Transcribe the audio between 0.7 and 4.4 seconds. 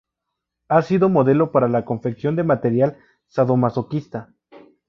sido modelo para la confección de material sadomasoquista.